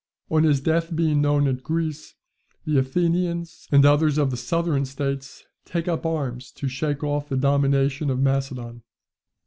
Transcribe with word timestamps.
On 0.31 0.41
his 0.41 0.59
death 0.61 0.95
being 0.95 1.21
known 1.21 1.47
at 1.47 1.61
Greece, 1.61 2.15
the 2.65 2.79
Athenians, 2.79 3.67
and 3.71 3.85
others 3.85 4.17
of 4.17 4.31
the 4.31 4.35
southern 4.35 4.83
states, 4.83 5.45
take 5.63 5.87
up 5.87 6.07
arms 6.07 6.51
to 6.53 6.67
shake 6.67 7.03
off 7.03 7.29
the 7.29 7.37
domination 7.37 8.09
of 8.09 8.17
Macedon. 8.17 8.81